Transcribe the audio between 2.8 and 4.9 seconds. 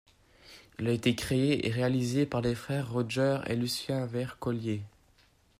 Roger et Lucien Wercollier.